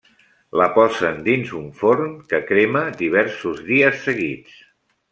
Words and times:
La 0.61 0.67
posen 0.77 1.19
dins 1.27 1.51
un 1.61 1.69
forn, 1.83 2.17
que 2.33 2.41
crema 2.49 2.85
diversos 3.05 3.65
dies 3.71 4.05
seguits. 4.11 4.61